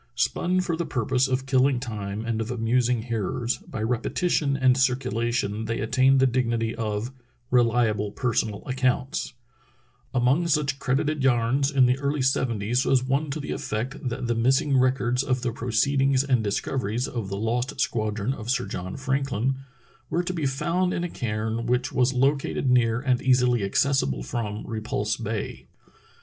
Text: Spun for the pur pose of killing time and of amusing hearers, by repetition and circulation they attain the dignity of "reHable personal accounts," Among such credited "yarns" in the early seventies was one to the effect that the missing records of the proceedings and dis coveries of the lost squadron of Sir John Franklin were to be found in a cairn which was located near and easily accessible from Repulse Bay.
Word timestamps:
Spun 0.15 0.61
for 0.61 0.75
the 0.75 0.83
pur 0.83 1.05
pose 1.05 1.27
of 1.27 1.45
killing 1.45 1.79
time 1.79 2.25
and 2.25 2.41
of 2.41 2.49
amusing 2.49 3.03
hearers, 3.03 3.59
by 3.59 3.83
repetition 3.83 4.57
and 4.57 4.75
circulation 4.75 5.65
they 5.65 5.79
attain 5.79 6.17
the 6.17 6.25
dignity 6.25 6.73
of 6.73 7.11
"reHable 7.51 8.15
personal 8.15 8.63
accounts," 8.65 9.33
Among 10.11 10.47
such 10.47 10.79
credited 10.79 11.23
"yarns" 11.23 11.69
in 11.69 11.85
the 11.85 11.99
early 11.99 12.23
seventies 12.23 12.83
was 12.83 13.03
one 13.03 13.29
to 13.29 13.39
the 13.39 13.51
effect 13.51 14.09
that 14.09 14.25
the 14.25 14.33
missing 14.33 14.75
records 14.75 15.21
of 15.21 15.43
the 15.43 15.51
proceedings 15.51 16.23
and 16.23 16.43
dis 16.43 16.61
coveries 16.61 17.07
of 17.07 17.29
the 17.29 17.37
lost 17.37 17.79
squadron 17.79 18.33
of 18.33 18.49
Sir 18.49 18.65
John 18.65 18.97
Franklin 18.97 19.57
were 20.09 20.23
to 20.23 20.33
be 20.33 20.47
found 20.47 20.95
in 20.95 21.03
a 21.03 21.09
cairn 21.09 21.67
which 21.67 21.91
was 21.93 22.11
located 22.11 22.71
near 22.71 22.99
and 22.99 23.21
easily 23.21 23.63
accessible 23.63 24.23
from 24.23 24.65
Repulse 24.65 25.15
Bay. 25.17 25.67